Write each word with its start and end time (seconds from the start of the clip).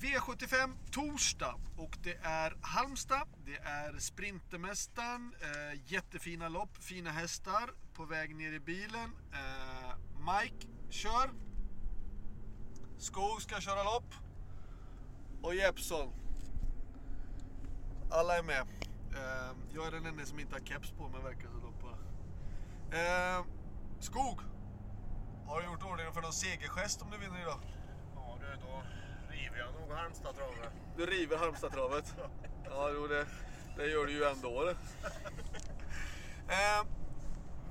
V75 0.00 0.76
torsdag 0.90 1.54
och 1.76 1.96
det 2.02 2.18
är 2.22 2.56
Halmstad, 2.60 3.28
det 3.44 3.56
är 3.56 3.98
Sprintermästaren, 3.98 5.34
eh, 5.40 5.80
jättefina 5.92 6.48
lopp, 6.48 6.76
fina 6.76 7.10
hästar 7.10 7.70
på 7.94 8.04
väg 8.04 8.36
ner 8.36 8.52
i 8.52 8.60
bilen. 8.60 9.10
Eh, 9.32 9.94
Mike 10.18 10.66
kör. 10.90 11.30
Skog 12.98 13.42
ska 13.42 13.60
köra 13.60 13.82
lopp. 13.82 14.14
Och 15.42 15.54
Jeppsson. 15.54 16.12
Alla 18.10 18.38
är 18.38 18.42
med. 18.42 18.60
Eh, 19.14 19.56
jag 19.74 19.86
är 19.86 19.90
den 19.90 20.06
enda 20.06 20.24
som 20.24 20.40
inte 20.40 20.54
har 20.54 20.60
keps 20.60 20.90
på 20.90 21.08
mig 21.08 21.22
verkar 21.22 21.48
det 21.48 21.60
som. 21.60 21.70
Eh, 22.92 23.44
Skog. 24.00 24.40
Har 25.46 25.60
du 25.60 25.66
gjort 25.66 25.84
ordning 25.84 26.12
för 26.12 26.22
någon 26.22 26.32
segergest 26.32 27.02
om 27.02 27.10
du 27.10 27.18
vinner 27.18 27.40
idag? 27.40 27.60
Ja 28.14 28.38
du, 28.40 28.56
då 28.60 28.82
river 29.30 29.58
jag 29.58 29.74
nog 29.74 29.79
Halmstad-travet. 30.00 30.72
Du 30.96 31.06
river 31.06 31.36
Halmstad-travet? 31.36 32.14
Ja, 32.64 32.90
jo, 32.94 33.06
det, 33.06 33.26
det 33.76 33.86
gör 33.86 34.06
du 34.06 34.12
ju 34.12 34.24
ändå. 34.24 34.64
Det. 34.64 34.76
Eh, 36.48 36.84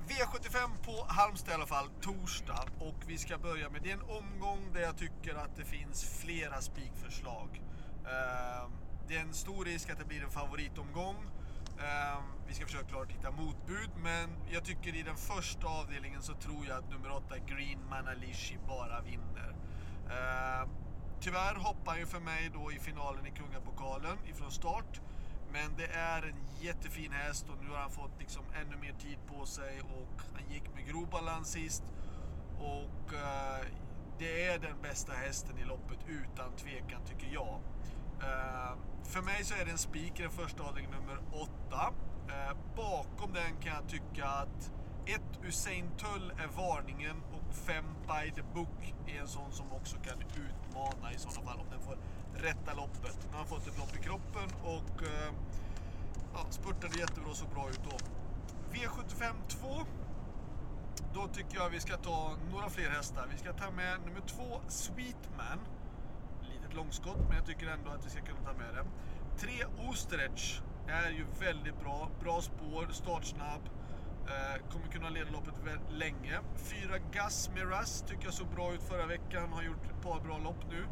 V75 0.08 0.84
på 0.84 1.04
Halmstad 1.08 1.50
i 1.50 1.54
alla 1.54 1.66
fall, 1.66 1.88
torsdag. 2.00 2.64
Och 2.78 2.94
vi 3.06 3.18
ska 3.18 3.38
börja 3.38 3.70
med, 3.70 3.82
det 3.82 3.90
är 3.90 3.94
en 3.94 4.02
omgång 4.02 4.72
där 4.74 4.80
jag 4.80 4.98
tycker 4.98 5.34
att 5.34 5.56
det 5.56 5.64
finns 5.64 6.20
flera 6.20 6.60
spikförslag. 6.60 7.62
Eh, 8.04 8.68
det 9.08 9.16
är 9.16 9.20
en 9.20 9.34
stor 9.34 9.64
risk 9.64 9.90
att 9.90 9.98
det 9.98 10.04
blir 10.04 10.22
en 10.22 10.30
favoritomgång. 10.30 11.16
Eh, 11.78 12.18
vi 12.48 12.54
ska 12.54 12.64
försöka 12.64 12.88
klart 12.88 13.12
hitta 13.12 13.30
motbud, 13.30 13.90
men 13.96 14.30
jag 14.50 14.64
tycker 14.64 14.96
i 14.96 15.02
den 15.02 15.16
första 15.16 15.66
avdelningen 15.66 16.22
så 16.22 16.34
tror 16.34 16.66
jag 16.68 16.78
att 16.78 16.90
nummer 16.90 17.10
8 17.12 17.38
Green 17.46 17.88
Manalishi 17.90 18.58
bara 18.68 19.00
vinner. 19.00 19.54
Eh, 20.10 20.68
tyvärr 21.20 21.54
hoppar 21.54 21.96
ju 21.96 22.06
för 22.06 22.20
mig 22.20 22.50
då 22.54 22.72
i 22.72 22.78
finalen 22.78 23.26
i 23.26 23.30
Kungapokalen 23.30 24.18
ifrån 24.26 24.50
start. 24.50 25.00
Men 25.52 25.76
det 25.76 25.86
är 25.86 26.22
en 26.22 26.64
jättefin 26.66 27.12
häst 27.12 27.46
och 27.48 27.64
nu 27.64 27.70
har 27.70 27.76
han 27.76 27.90
fått 27.90 28.18
liksom 28.18 28.42
ännu 28.60 28.76
mer 28.76 28.92
tid 28.92 29.18
på 29.26 29.46
sig 29.46 29.80
och 29.80 30.22
han 30.32 30.52
gick 30.52 30.74
med 30.74 30.86
grov 30.86 31.10
balans 31.10 31.48
sist. 31.48 31.82
Och 32.58 33.14
eh, 33.14 33.66
det 34.18 34.46
är 34.46 34.58
den 34.58 34.82
bästa 34.82 35.12
hästen 35.12 35.58
i 35.58 35.64
loppet 35.64 35.98
utan 36.08 36.56
tvekan 36.56 37.00
tycker 37.06 37.34
jag. 37.34 37.60
Eh, 38.22 38.72
för 39.04 39.22
mig 39.22 39.44
så 39.44 39.54
är 39.54 39.64
det 39.64 39.70
en 39.70 39.78
spik 39.78 40.20
i 40.20 40.22
den 40.22 40.32
första 40.32 40.62
avdelningen 40.62 41.00
nummer 41.00 41.18
8. 41.32 41.50
Eh, 42.28 42.56
bakom 42.76 43.32
den 43.32 43.56
kan 43.62 43.74
jag 43.74 43.88
tycka 43.88 44.26
att 44.26 44.72
ett 45.14 45.44
Usain 45.44 45.90
Tull 45.98 46.32
är 46.38 46.46
varningen 46.46 47.16
och 47.32 47.54
fem 47.54 47.84
By 48.06 48.30
the 48.30 48.42
Book 48.54 48.94
är 49.06 49.20
en 49.20 49.28
sån 49.28 49.52
som 49.52 49.72
också 49.72 49.96
kan 49.96 50.18
utmana 50.22 51.12
i 51.12 51.18
sådana 51.18 51.50
fall 51.50 51.60
om 51.60 51.66
den 51.70 51.80
får 51.80 51.98
rätta 52.34 52.74
loppet. 52.74 53.18
Nu 53.26 53.30
har 53.30 53.38
han 53.38 53.46
fått 53.46 53.66
ett 53.66 53.78
lopp 53.78 53.96
i 53.96 54.02
kroppen 54.02 54.48
och 54.62 55.02
eh, 55.02 55.32
ja, 56.34 56.46
spurtade 56.50 56.98
jättebra 56.98 57.30
och 57.30 57.36
såg 57.36 57.48
bra 57.48 57.68
ut 57.70 57.80
då. 57.90 57.96
V75 58.72 59.32
2. 59.48 59.68
Då 61.14 61.28
tycker 61.28 61.56
jag 61.56 61.70
vi 61.70 61.80
ska 61.80 61.96
ta 61.96 62.36
några 62.52 62.68
fler 62.68 62.90
hästar. 62.90 63.26
Vi 63.32 63.38
ska 63.38 63.52
ta 63.52 63.70
med 63.70 64.00
nummer 64.06 64.20
två 64.20 64.60
Sweetman. 64.68 65.60
Litet 66.42 66.74
långskott 66.74 67.18
men 67.28 67.36
jag 67.36 67.46
tycker 67.46 67.66
ändå 67.66 67.90
att 67.90 68.06
vi 68.06 68.10
ska 68.10 68.20
kunna 68.20 68.40
ta 68.40 68.52
med 68.52 68.74
det. 68.74 68.84
Tre 69.38 69.64
Osterech 69.88 70.60
är 70.88 71.10
ju 71.10 71.26
väldigt 71.40 71.80
bra. 71.80 72.10
Bra 72.22 72.40
spår, 72.40 72.88
startsnabb. 72.92 73.79
Eh, 74.30 74.70
kommer 74.72 74.86
kunna 74.86 75.08
leda 75.08 75.30
loppet 75.30 75.54
länge. 75.90 76.38
Fyra 76.56 76.98
Gas 77.12 77.50
Miras 77.54 78.04
tycker 78.08 78.24
jag 78.24 78.34
såg 78.34 78.46
bra 78.46 78.72
ut 78.72 78.82
förra 78.82 79.06
veckan. 79.06 79.52
Har 79.52 79.62
gjort 79.62 79.84
ett 79.84 80.02
par 80.02 80.20
bra 80.20 80.38
lopp 80.38 80.64
nu. 80.70 80.82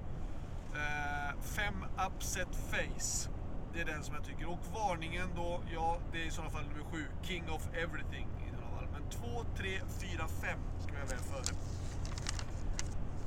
Eh, 0.75 1.41
fem 1.43 1.85
Upset 2.07 2.57
Face. 2.71 3.31
Det 3.73 3.81
är 3.81 3.85
den 3.85 4.03
som 4.05 4.15
jag 4.15 4.25
tycker. 4.25 4.49
Och 4.49 4.59
varningen 4.75 5.29
då, 5.37 5.61
ja 5.75 5.99
det 6.13 6.23
är 6.23 6.27
i 6.27 6.31
sådana 6.31 6.51
fall 6.51 6.65
nummer 6.65 6.85
sju. 6.93 7.05
King 7.23 7.51
of 7.51 7.69
Everything 7.75 8.29
i 8.47 8.51
sådana 8.57 8.77
fall. 8.77 8.89
Men 8.93 9.11
2, 9.11 9.45
3, 9.57 9.81
4, 10.01 10.29
5 10.29 10.59
ska 10.81 10.93
vi 10.93 11.01
ha 11.01 11.07
väl 11.07 11.19
före. 11.19 11.55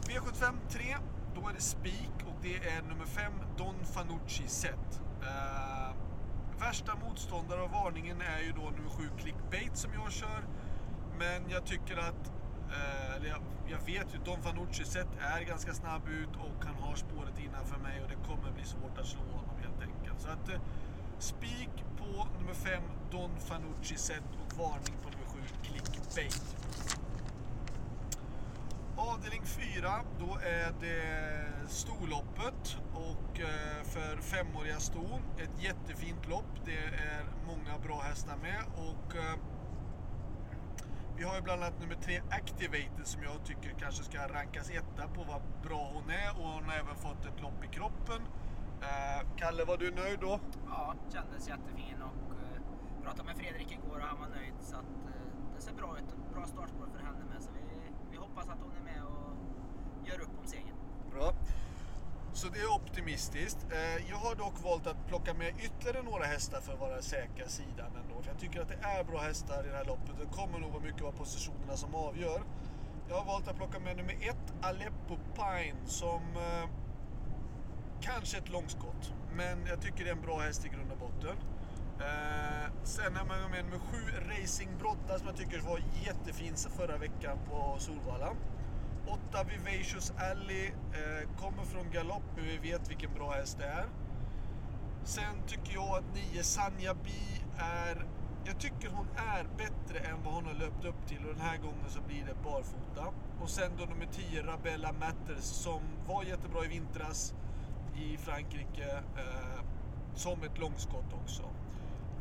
V75 0.07 0.55
3. 0.69 0.97
Då 1.35 1.47
är 1.47 1.53
det 1.53 1.61
spik 1.61 2.15
och 2.25 2.35
det 2.41 2.55
är 2.55 2.81
nummer 2.81 3.05
5 3.05 3.33
Don 3.57 3.75
Fanucci 3.85 4.47
set. 4.47 5.01
Eh, 5.21 5.70
värsta 6.61 6.95
motståndare 6.95 7.61
av 7.61 7.71
varningen 7.71 8.21
är 8.21 8.39
ju 8.39 8.51
då 8.51 8.61
nummer 8.61 8.89
7 8.89 9.03
Clickbait 9.17 9.77
som 9.77 9.91
jag 9.93 10.11
kör. 10.11 10.43
Men 11.19 11.49
jag 11.49 11.65
tycker 11.65 11.97
att, 11.97 12.23
eh, 12.69 13.15
eller 13.15 13.29
jag, 13.29 13.41
jag 13.67 13.81
vet 13.85 14.07
ju, 14.13 14.17
Don 14.25 14.41
Fanucci 14.41 14.85
sett 14.85 15.07
är 15.19 15.41
ganska 15.41 15.73
snabb 15.73 16.07
ut 16.07 16.35
och 16.35 16.65
han 16.65 16.75
har 16.75 16.95
spåret 16.95 17.39
innanför 17.39 17.77
mig 17.77 18.01
och 18.03 18.09
det 18.09 18.27
kommer 18.27 18.51
bli 18.51 18.65
svårt 18.65 18.97
att 18.97 19.07
slå 19.07 19.21
honom 19.21 19.55
helt 19.59 19.81
enkelt. 19.81 20.21
Så 20.21 20.29
att 20.29 20.49
eh, 20.49 20.61
spik 21.19 21.73
på 21.97 22.27
nummer 22.39 22.53
5 22.53 22.83
Don 23.11 23.31
Fanucci 23.39 23.97
sett 23.97 24.29
och 24.41 24.57
varning 24.57 24.95
på 25.03 25.09
nummer 25.09 25.27
7 25.27 25.39
Clickbait. 25.63 26.55
Avdelning 29.09 29.45
4, 29.45 29.91
då 30.19 30.37
är 30.43 30.73
det 30.79 31.69
storloppet 31.69 32.77
och 32.93 33.39
eh, 33.39 33.83
för 33.83 34.17
femåriga 34.21 34.79
ston. 34.79 35.21
Ett 35.37 35.63
jättefint 35.63 36.27
lopp. 36.29 36.65
Det 36.65 36.77
är 36.77 37.25
många 37.47 37.79
bra 37.83 38.01
hästar 38.01 38.37
med 38.37 38.63
och 38.75 39.15
eh, 39.15 39.35
vi 41.17 41.23
har 41.23 41.35
ju 41.35 41.41
bland 41.41 41.63
annat 41.63 41.79
nummer 41.81 41.95
3 41.95 42.21
Activated 42.29 43.07
som 43.07 43.23
jag 43.23 43.45
tycker 43.45 43.75
kanske 43.79 44.03
ska 44.03 44.27
rankas 44.27 44.69
etta 44.69 45.07
på 45.07 45.23
vad 45.23 45.41
bra 45.63 45.91
hon 45.93 46.09
är 46.09 46.29
och 46.39 46.47
hon 46.47 46.63
har 46.63 46.75
även 46.75 46.95
fått 46.95 47.25
ett 47.25 47.41
lopp 47.41 47.63
i 47.63 47.67
kroppen. 47.67 48.21
Eh, 48.81 49.27
Kalle, 49.37 49.65
var 49.65 49.77
du 49.77 49.91
nöjd 49.91 50.19
då? 50.19 50.39
Ja, 50.67 50.95
kändes 51.13 51.47
jättefin 51.47 52.01
och 52.01 52.15
pratade 53.03 53.23
med 53.23 53.37
Fredrik 53.37 53.71
igår 53.71 53.97
och 53.97 54.07
han 54.11 54.19
var 54.19 54.27
nöjd 54.27 54.53
så 54.59 54.75
att 54.75 54.91
det 55.55 55.61
ser 55.61 55.73
bra 55.73 55.97
ut. 55.97 56.33
Bra 56.33 56.45
startspår 56.45 56.87
för 56.93 56.99
henne 56.99 57.25
med 57.33 57.41
så 57.43 57.51
vi, 57.51 57.61
vi 58.11 58.17
hoppas 58.17 58.49
att 58.49 58.59
hon 58.63 58.75
är 58.75 58.93
med 58.93 59.03
och 59.03 60.07
gör 60.07 60.21
upp 60.21 60.39
om 60.41 60.47
segern. 60.47 60.75
Bra. 61.11 61.33
Så 62.33 62.47
det 62.47 62.59
är 62.59 62.75
optimistiskt. 62.75 63.65
Eh, 63.71 64.09
jag 64.09 64.17
har 64.17 64.35
dock 64.35 64.63
valt 64.63 64.87
att 64.87 65.07
plocka 65.07 65.33
med 65.33 65.53
ytterligare 65.59 66.01
några 66.03 66.25
hästar 66.25 66.61
för 66.61 66.73
att 66.73 66.79
vara 66.79 67.01
säkra 67.01 67.47
sidan 67.47 67.91
ändå. 68.03 68.21
För 68.21 68.29
jag 68.29 68.39
tycker 68.39 68.61
att 68.61 68.67
det 68.67 68.79
är 68.81 69.03
bra 69.03 69.19
hästar 69.19 69.63
i 69.65 69.67
det 69.67 69.75
här 69.75 69.85
loppet. 69.85 70.15
Det 70.19 70.35
kommer 70.37 70.59
nog 70.59 70.71
vara 70.71 70.83
mycket 70.83 71.03
av 71.03 71.11
positionerna 71.11 71.77
som 71.77 71.95
avgör. 71.95 72.43
Jag 73.09 73.15
har 73.15 73.25
valt 73.25 73.47
att 73.47 73.57
plocka 73.57 73.79
med 73.79 73.97
nummer 73.97 74.13
ett, 74.13 74.53
Aleppo 74.61 75.17
Pine, 75.35 75.77
som 75.85 76.21
eh, 76.35 76.69
kanske 78.01 78.37
ett 78.37 78.49
långskott. 78.49 79.13
Men 79.35 79.65
jag 79.65 79.81
tycker 79.81 80.03
det 80.03 80.09
är 80.09 80.15
en 80.15 80.21
bra 80.21 80.39
häst 80.39 80.65
i 80.65 80.69
grund 80.69 80.91
och 80.91 80.97
botten. 80.97 81.37
Sen 82.91 83.15
har 83.15 83.25
man 83.25 83.51
med 83.51 83.65
nummer 83.65 83.79
sju, 83.79 83.97
Racingbrotta, 84.29 85.17
som 85.17 85.27
jag 85.27 85.37
tycker 85.37 85.59
var 85.59 85.81
jättefin 86.05 86.55
förra 86.77 86.97
veckan 86.97 87.37
på 87.49 87.75
Solvalla. 87.79 88.33
Åtta, 89.07 89.43
Vivacious 89.43 90.13
Alley 90.17 90.65
eh, 90.67 91.29
kommer 91.39 91.63
från 91.63 91.91
galopp, 91.91 92.23
men 92.35 92.45
vi 92.45 92.57
vet 92.57 92.89
vilken 92.89 93.13
bra 93.13 93.31
häst 93.31 93.57
det 93.59 93.65
är. 93.65 93.85
Sen 95.03 95.35
tycker 95.47 95.73
jag 95.73 95.97
att 95.97 96.15
nio, 96.15 96.43
Sanja 96.43 96.93
Bi 96.93 97.43
är... 97.57 98.05
Jag 98.45 98.59
tycker 98.59 98.89
hon 98.89 99.07
är 99.17 99.43
bättre 99.57 99.99
än 99.99 100.23
vad 100.23 100.33
hon 100.33 100.45
har 100.45 100.53
löpt 100.53 100.85
upp 100.85 101.07
till 101.07 101.25
och 101.25 101.33
den 101.35 101.45
här 101.45 101.57
gången 101.57 101.89
så 101.89 102.01
blir 102.01 102.25
det 102.25 102.43
barfota. 102.43 103.13
Och 103.41 103.49
sen 103.49 103.71
då 103.77 103.85
nummer 103.85 104.07
10 104.11 104.43
Rabella 104.43 104.91
Matters 104.91 105.43
som 105.43 105.81
var 106.07 106.23
jättebra 106.23 106.65
i 106.65 106.67
vintras 106.67 107.33
i 107.95 108.17
Frankrike 108.17 108.91
eh, 109.17 109.61
som 110.15 110.43
ett 110.43 110.57
långskott 110.57 111.13
också. 111.23 111.43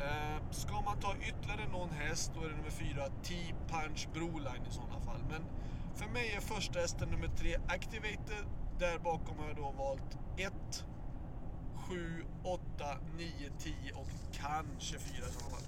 Eh, 0.00 0.30
ska 0.50 0.81
man 0.81 0.99
ta 1.00 1.15
ytterligare 1.16 1.69
någon 1.72 1.91
häst 1.91 2.33
då 2.34 2.44
är 2.44 2.49
det 2.49 2.56
nummer 2.56 2.71
4 2.71 3.09
T-Punch 3.22 4.09
Broline 4.15 4.66
i 4.71 4.72
sådana 4.72 5.00
fall. 5.00 5.21
Men 5.31 5.43
för 5.94 6.06
mig 6.06 6.33
är 6.37 6.41
första 6.41 6.81
hästen 6.81 7.09
nummer 7.09 7.28
3 7.37 7.56
Activated. 7.69 8.44
Där 8.78 8.99
bakom 8.99 9.38
har 9.38 9.47
jag 9.47 9.56
då 9.56 9.75
valt 9.78 10.19
1, 10.37 10.84
7, 11.75 12.25
8, 12.44 12.62
9, 13.17 13.29
10 13.58 13.75
och 13.94 14.08
kanske 14.32 14.99
4 14.99 15.26
i 15.26 15.32
sådana 15.32 15.50
fall. 15.50 15.62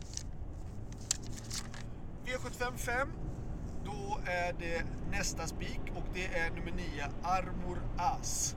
V75 2.24 2.76
5. 2.76 3.08
Då 3.84 4.18
är 4.26 4.52
det 4.52 4.84
nästa 5.10 5.46
spik 5.46 5.80
och 5.94 6.04
det 6.14 6.26
är 6.26 6.50
nummer 6.50 6.72
9 6.72 7.04
Armor 7.22 7.78
As. 7.96 8.56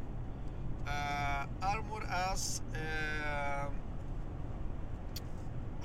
Uh, 0.85 1.41
Armor 1.61 2.03
As 2.09 2.61
uh, 2.73 3.71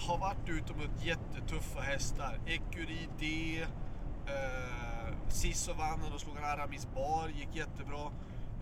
har 0.09 0.19
varit 0.19 0.49
ute 0.49 0.75
mot 0.75 1.05
jättetuffa 1.05 1.81
hästar. 1.81 2.41
Ecuri 2.47 3.09
D. 3.19 3.27
Uh, 3.57 4.35
eh, 4.35 4.91
Sisso 5.29 5.73
vann 5.73 6.03
och 6.03 6.11
då 6.11 6.19
slog 6.19 6.37
han 6.37 6.45
Aramis 6.45 6.89
Bar, 6.95 7.29
gick 7.29 7.57
jättebra. 7.57 8.13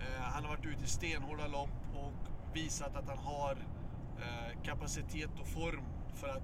Eh, 0.00 0.20
han 0.20 0.44
har 0.44 0.50
varit 0.50 0.66
ute 0.66 0.84
i 0.84 0.86
stenhårda 0.86 1.46
lopp 1.46 1.70
och 1.94 2.12
visat 2.54 2.96
att 2.96 3.08
han 3.08 3.18
har 3.18 3.56
eh, 4.18 4.62
kapacitet 4.62 5.30
och 5.40 5.46
form 5.46 5.84
för 6.14 6.28
att 6.28 6.42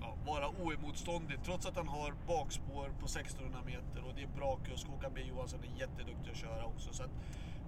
ja, 0.00 0.16
vara 0.26 0.48
oemotståndlig 0.48 1.38
trots 1.44 1.66
att 1.66 1.76
han 1.76 1.88
har 1.88 2.14
bakspår 2.26 2.88
på 3.00 3.06
1600 3.06 3.58
meter 3.66 4.04
och 4.08 4.14
det 4.16 4.22
är 4.22 4.28
bra 4.36 4.56
kusk. 4.56 4.86
Håkan 4.86 5.12
B 5.14 5.20
Johansson 5.28 5.60
är 5.60 5.80
jätteduktig 5.80 6.30
att 6.30 6.36
köra 6.36 6.64
också. 6.64 6.92
Så 6.92 7.02
att, 7.02 7.10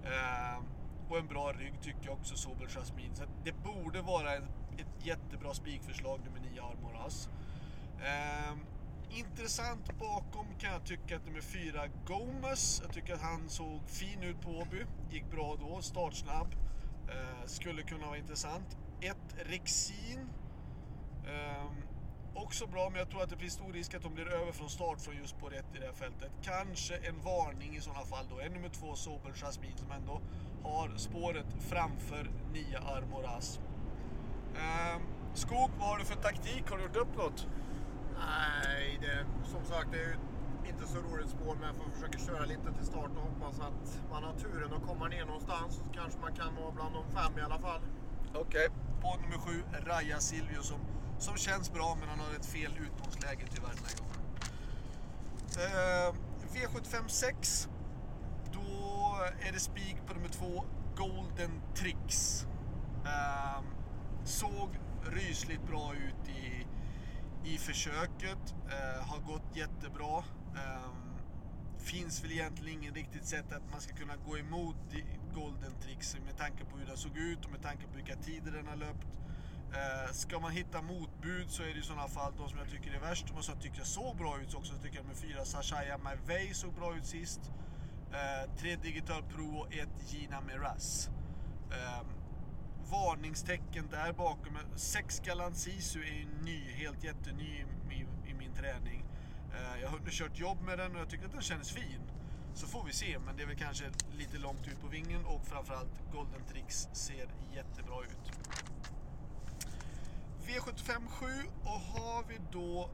eh, 0.03 0.63
och 1.09 1.17
en 1.17 1.27
bra 1.27 1.51
rygg 1.51 1.81
tycker 1.81 2.05
jag 2.05 2.13
också, 2.13 2.35
Sobel 2.35 2.67
Jasmin. 2.69 3.15
Så 3.15 3.23
att 3.23 3.29
det 3.43 3.53
borde 3.63 4.01
vara 4.01 4.35
en, 4.35 4.47
ett 4.79 5.05
jättebra 5.05 5.53
spikförslag 5.53 6.19
nummer 6.25 6.39
9 6.51 6.61
Armoras. 6.61 7.29
Ehm, 8.03 8.59
intressant 9.09 9.99
bakom 9.99 10.45
kan 10.59 10.71
jag 10.73 10.85
tycka 10.85 11.15
att 11.15 11.25
nummer 11.25 11.41
4 11.41 11.87
Gomes. 12.05 12.81
Jag 12.85 12.93
tycker 12.93 13.13
att 13.13 13.21
han 13.21 13.49
såg 13.49 13.89
fin 13.89 14.23
ut 14.23 14.41
på 14.41 14.49
Åby. 14.49 14.85
Gick 15.11 15.31
bra 15.31 15.55
då, 15.59 15.81
startsnabb. 15.81 16.55
Ehm, 17.09 17.47
skulle 17.47 17.83
kunna 17.83 18.07
vara 18.07 18.17
intressant. 18.17 18.77
1 19.01 19.17
Rexin. 19.37 20.29
Ehm, 21.27 21.75
också 22.35 22.67
bra, 22.67 22.89
men 22.89 22.99
jag 22.99 23.09
tror 23.09 23.23
att 23.23 23.29
det 23.29 23.37
finns 23.37 23.53
stor 23.53 23.73
risk 23.73 23.93
att 23.93 24.03
de 24.03 24.13
blir 24.13 24.27
över 24.27 24.51
från 24.51 24.69
start 24.69 25.01
från 25.01 25.15
just 25.15 25.39
på 25.39 25.49
rätt 25.49 25.75
i 25.75 25.79
det 25.79 25.85
här 25.85 25.93
fältet. 25.93 26.31
Kanske 26.41 26.95
en 26.97 27.21
varning 27.21 27.75
i 27.75 27.81
sådana 27.81 28.05
fall 28.05 28.25
då. 28.29 28.39
En 28.39 28.53
nummer 28.53 28.69
två 28.69 28.95
Sobel 28.95 29.33
Jasmin 29.35 29.77
som 29.77 29.91
ändå 29.91 30.21
har 30.63 30.97
spåret 30.97 31.47
framför 31.59 32.31
9 32.53 32.77
Armoras. 32.79 33.59
Ehm, 34.55 35.01
Skog, 35.33 35.69
vad 35.79 35.87
har 35.89 35.97
du 35.97 36.05
för 36.05 36.15
taktik? 36.15 36.69
Har 36.69 36.77
du 36.77 36.83
gjort 36.83 36.95
upp 36.95 37.17
något? 37.17 37.47
Nej, 38.19 38.99
det, 39.01 39.25
som 39.51 39.65
sagt 39.65 39.91
det 39.91 39.97
är 39.97 40.07
ju 40.07 40.15
inte 40.67 40.87
så 40.87 40.97
roligt 40.97 41.29
spår 41.29 41.55
men 41.59 41.67
jag 41.67 41.75
får 41.75 41.91
försöka 41.91 42.19
köra 42.19 42.45
lite 42.45 42.73
till 42.77 42.85
start 42.85 43.11
och 43.15 43.21
hoppas 43.21 43.59
att 43.59 44.01
man 44.11 44.23
har 44.23 44.33
turen 44.33 44.73
att 44.73 44.87
komma 44.87 45.07
ner 45.07 45.25
någonstans. 45.25 45.75
Så 45.75 45.83
kanske 45.93 46.19
man 46.19 46.33
kan 46.35 46.55
vara 46.55 46.71
bland 46.71 46.93
de 46.93 47.03
fem 47.11 47.39
i 47.39 47.41
alla 47.41 47.59
fall. 47.59 47.81
Okej. 48.33 48.67
På 49.01 49.17
nummer 49.21 49.37
sju, 49.37 49.63
Raja 49.85 50.19
Silvio 50.19 50.61
som, 50.61 50.79
som 51.19 51.37
känns 51.37 51.73
bra 51.73 51.97
men 51.99 52.09
han 52.09 52.19
har 52.19 52.35
ett 52.35 52.45
fel 52.45 52.71
utgångsläge 52.79 53.45
tyvärr 53.53 53.73
den 53.75 53.85
här 53.89 53.97
gången. 54.01 54.19
Eh, 55.57 56.13
V75 56.53 57.07
6. 57.07 57.69
Då 58.53 58.59
är 59.47 59.51
det 59.51 59.59
spik 59.59 59.95
på 60.07 60.13
nummer 60.13 60.29
två, 60.29 60.63
Golden 60.95 61.61
Tricks. 61.75 62.45
Eh, 63.05 63.61
såg 64.23 64.69
rysligt 65.03 65.67
bra 65.67 65.93
ut 65.93 66.29
i, 66.29 66.65
i 67.53 67.57
försöket. 67.57 68.55
Eh, 68.69 69.07
har 69.07 69.19
gått 69.19 69.55
jättebra. 69.55 70.23
Eh, 70.55 70.91
finns 71.77 72.23
väl 72.23 72.31
egentligen 72.31 72.79
ingen 72.81 72.93
riktigt 72.93 73.25
sätt 73.25 73.53
att 73.53 73.71
man 73.71 73.81
ska 73.81 73.95
kunna 73.95 74.15
gå 74.15 74.37
emot 74.37 74.75
Golden 75.33 75.71
Tricks 75.81 76.17
med 76.25 76.37
tanke 76.37 76.65
på 76.65 76.77
hur 76.77 76.85
den 76.85 76.97
såg 76.97 77.17
ut 77.17 77.45
och 77.45 77.51
med 77.51 77.61
tanke 77.61 77.87
på 77.87 77.95
vilka 77.95 78.15
tider 78.15 78.51
den 78.51 78.67
har 78.67 78.75
löpt. 78.75 79.07
Eh, 79.73 80.11
ska 80.11 80.39
man 80.39 80.51
hitta 80.51 80.81
motbud 80.81 81.49
så 81.49 81.63
är 81.63 81.67
det 81.67 81.79
i 81.79 81.81
sådana 81.81 82.07
fall 82.07 82.33
de 82.37 82.49
som 82.49 82.59
jag 82.59 82.69
tycker 82.69 82.93
är 82.93 82.99
värst. 82.99 83.27
De 83.35 83.43
som 83.43 83.53
jag 83.53 83.63
tycker 83.63 83.83
såg 83.83 84.17
bra 84.17 84.39
ut 84.41 84.53
också 84.53 84.73
så 84.73 84.81
tycker 84.81 84.97
jag 84.97 85.05
med 85.05 85.17
fyra 85.17 85.45
Sashaya 85.45 85.97
Mavey 85.97 86.53
såg 86.53 86.73
bra 86.73 86.95
ut 86.95 87.05
sist. 87.05 87.39
Eh, 88.11 88.55
tre 88.57 88.75
Digital 88.75 89.23
Pro 89.23 89.57
och 89.57 89.73
ett 89.73 90.13
Gina 90.13 90.41
Miraz. 90.41 91.09
Eh, 91.71 92.01
varningstecken 92.91 93.87
där 93.91 94.13
bakom. 94.13 94.57
Sex 94.75 95.19
Galant 95.19 95.57
Sisu 95.57 95.99
är 95.99 96.13
ju 96.13 96.27
ny, 96.43 96.71
helt 96.71 97.03
jätteny 97.03 97.65
i, 97.91 98.29
i 98.29 98.33
min 98.33 98.53
träning. 98.53 99.05
Eh, 99.53 99.81
jag 99.81 99.89
har 99.89 99.99
nu 99.99 100.09
kört 100.09 100.39
jobb 100.39 100.61
med 100.61 100.77
den 100.77 100.95
och 100.95 101.01
jag 101.01 101.09
tycker 101.09 101.25
att 101.25 101.31
den 101.31 101.41
känns 101.41 101.71
fin. 101.71 102.01
Så 102.53 102.67
får 102.67 102.83
vi 102.83 102.93
se, 102.93 103.19
men 103.25 103.37
det 103.37 103.43
är 103.43 103.47
väl 103.47 103.57
kanske 103.57 103.85
lite 104.11 104.37
långt 104.37 104.67
ut 104.67 104.81
på 104.81 104.87
vingen 104.87 105.25
och 105.25 105.45
framförallt 105.45 106.01
Golden 106.13 106.41
Tricks 106.51 106.87
ser 106.93 107.27
jättebra 107.53 108.03
ut. 108.03 108.31
V75 110.45 111.07
7 111.07 111.25
och 111.63 111.99
har 111.99 112.23
vi 112.29 112.37
då 112.51 112.89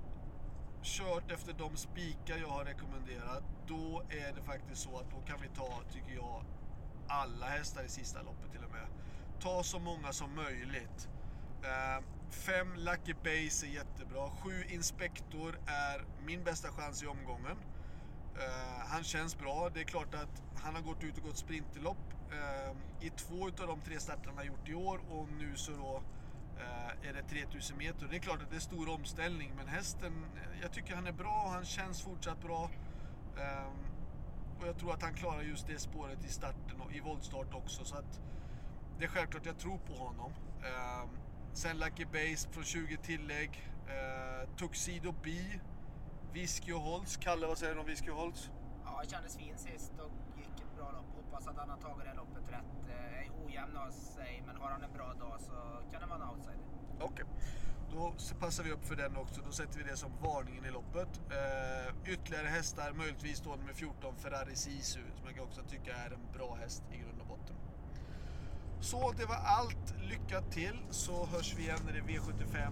kört 0.83 1.31
efter 1.31 1.53
de 1.53 1.77
spikar 1.77 2.37
jag 2.37 2.47
har 2.47 2.65
rekommenderat, 2.65 3.43
då 3.67 4.03
är 4.09 4.33
det 4.33 4.41
faktiskt 4.41 4.81
så 4.81 4.97
att 4.97 5.11
då 5.11 5.21
kan 5.27 5.41
vi 5.41 5.47
ta, 5.47 5.81
tycker 5.91 6.15
jag, 6.15 6.45
alla 7.07 7.45
hästar 7.45 7.83
i 7.83 7.89
sista 7.89 8.21
loppet 8.21 8.51
till 8.51 8.63
och 8.63 8.71
med. 8.71 8.87
Ta 9.45 9.63
så 9.63 9.79
många 9.79 10.13
som 10.13 10.35
möjligt. 10.35 11.09
Eh, 11.63 12.03
fem 12.29 12.67
Lucky 12.75 13.13
Base 13.13 13.65
är 13.65 13.69
jättebra. 13.69 14.29
Sju 14.29 14.63
Inspektor 14.69 15.59
är 15.65 16.05
min 16.25 16.43
bästa 16.43 16.71
chans 16.71 17.03
i 17.03 17.07
omgången. 17.07 17.57
Eh, 18.35 18.87
han 18.87 19.03
känns 19.03 19.37
bra. 19.37 19.69
Det 19.73 19.79
är 19.79 19.83
klart 19.83 20.13
att 20.13 20.43
han 20.55 20.75
har 20.75 20.81
gått 20.81 21.03
ut 21.03 21.17
och 21.17 21.23
gått 21.23 21.37
sprinterlopp 21.37 22.13
eh, 22.31 23.05
i 23.07 23.09
två 23.09 23.45
av 23.45 23.67
de 23.67 23.81
tre 23.81 23.99
starterna 23.99 24.27
han 24.27 24.37
har 24.37 24.45
gjort 24.45 24.69
i 24.69 24.73
år 24.73 24.99
och 25.09 25.27
nu 25.39 25.55
så 25.55 25.71
då 25.71 26.03
eh, 26.57 27.09
är 27.09 27.13
det 27.13 27.23
3000 27.23 27.77
meter. 27.77 28.07
Det 28.07 28.15
är 28.15 28.19
klart 28.19 28.41
att 28.41 28.49
det 28.49 28.55
är 28.55 28.59
stor 28.59 28.89
omställning 28.89 29.51
men 29.57 29.67
hästen, 29.67 30.25
eh, 30.35 30.61
jag 30.61 30.71
tycker 30.71 30.95
han 30.95 31.07
är 31.07 31.11
bra 31.11 31.43
och 31.45 31.51
han 31.51 31.65
känns 31.65 32.01
fortsatt 32.01 32.41
bra. 32.41 32.69
Eh, 33.37 33.67
och 34.61 34.67
jag 34.67 34.77
tror 34.77 34.93
att 34.93 35.01
han 35.01 35.13
klarar 35.13 35.41
just 35.41 35.67
det 35.67 35.79
spåret 35.79 36.25
i 36.25 36.29
starten 36.29 36.81
och 36.81 36.93
i 36.93 36.99
voltstart 36.99 37.53
också. 37.53 37.85
Så 37.85 37.95
att 37.95 38.21
det 38.99 39.05
är 39.05 39.09
självklart 39.09 39.45
jag 39.45 39.57
tror 39.57 39.77
på 39.77 39.93
honom. 39.93 40.31
Eh, 40.63 41.09
sen 41.53 41.77
Lucky 41.79 42.05
Base 42.05 42.49
från 42.51 42.63
20 42.63 42.97
tillägg. 42.97 43.69
Eh, 43.87 44.49
Tuxedo 44.55 45.13
B. 45.23 45.31
Whisky 46.33 46.73
och 46.73 46.81
Holtz. 46.81 47.17
Kalle, 47.17 47.47
vad 47.47 47.57
säger 47.57 47.73
du 47.73 47.79
om 47.79 47.85
Whisky 47.85 48.09
och 48.09 48.17
Holtz? 48.17 48.49
Ja, 48.85 48.99
det 49.03 49.09
kändes 49.09 49.37
fin 49.37 49.57
sist 49.57 49.93
och 49.99 50.11
gick 50.37 50.47
ett 50.59 50.75
bra 50.77 50.91
lopp. 50.91 51.05
Hoppas 51.15 51.47
att 51.47 51.57
han 51.57 51.69
har 51.69 51.77
tagit 51.77 52.03
det 52.03 52.09
här 52.09 52.15
loppet 52.15 52.43
rätt. 52.49 52.89
Eh, 52.89 53.19
Är 53.25 53.31
ojämn 53.45 53.77
av 53.77 53.91
sig, 53.91 54.43
men 54.45 54.55
har 54.55 54.69
han 54.69 54.83
en 54.83 54.93
bra 54.93 55.13
dag 55.13 55.41
så 55.41 55.51
kan 55.91 56.01
det 56.01 56.07
vara 56.07 56.23
en 56.23 56.29
outsider. 56.29 56.59
Okej, 57.01 57.25
då 57.91 58.13
så 58.17 58.35
passar 58.35 58.63
vi 58.63 58.71
upp 58.71 58.85
för 58.85 58.95
den 58.95 59.17
också. 59.17 59.41
Då 59.45 59.51
sätter 59.51 59.77
vi 59.77 59.83
det 59.83 59.97
som 59.97 60.11
varningen 60.21 60.65
i 60.65 60.71
loppet. 60.71 61.21
Eh, 61.31 62.13
ytterligare 62.13 62.47
hästar, 62.47 62.93
möjligtvis 62.93 63.39
då 63.39 63.49
nummer 63.49 63.73
14 63.73 64.15
Ferrari 64.17 64.55
Sisu 64.55 64.99
som 65.15 65.29
jag 65.35 65.45
också 65.45 65.61
tycker 65.63 65.91
är 65.93 66.11
en 66.13 66.31
bra 66.33 66.55
häst 66.55 66.83
i 66.93 66.97
grund 66.97 67.21
och 67.21 67.27
botten. 67.27 67.55
Så 68.81 69.13
det 69.17 69.25
var 69.25 69.35
allt. 69.35 69.93
Lycka 70.09 70.41
till 70.41 70.77
så 70.89 71.25
hörs 71.25 71.55
vi 71.57 71.63
igen 71.63 71.79
när 71.85 71.93
det 71.93 71.99
är 71.99 72.03
V75 72.03 72.71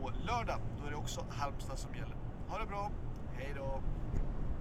på 0.00 0.10
lördag. 0.26 0.60
Då 0.80 0.86
är 0.86 0.90
det 0.90 0.96
också 0.96 1.24
Halmstad 1.30 1.78
som 1.78 1.94
gäller. 1.94 2.16
Ha 2.48 2.58
det 2.58 2.66
bra. 2.66 2.90
Hej 3.36 3.52
då. 3.56 3.80